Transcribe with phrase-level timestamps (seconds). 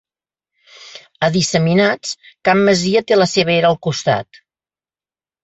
[1.27, 2.15] A disseminats,
[2.49, 4.43] cap masia té la seva era al costat.